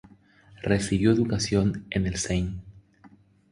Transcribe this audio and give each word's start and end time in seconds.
Recibió 0.63 1.11
educación 1.11 1.85
en 1.91 2.07
el 2.07 2.15
St. 2.15 2.53